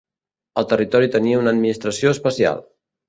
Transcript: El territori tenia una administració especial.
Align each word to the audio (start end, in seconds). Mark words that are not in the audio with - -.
El 0.61 0.65
territori 0.71 1.11
tenia 1.17 1.43
una 1.43 1.53
administració 1.57 2.15
especial. 2.19 2.65